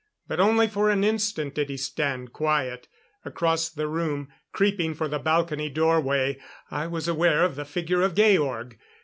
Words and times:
But 0.27 0.39
only 0.39 0.67
for 0.67 0.89
an 0.89 1.03
instant 1.03 1.53
did 1.53 1.69
he 1.69 1.77
stand 1.77 2.33
quiet. 2.33 2.87
Across 3.23 3.69
the 3.69 3.87
room, 3.87 4.29
creeping 4.51 4.95
for 4.95 5.07
the 5.07 5.19
balcony 5.19 5.69
doorway, 5.69 6.39
I 6.71 6.87
was 6.87 7.07
aware 7.07 7.43
of 7.43 7.55
the 7.55 7.65
figure 7.65 8.01
of 8.01 8.15
Georg. 8.15 8.79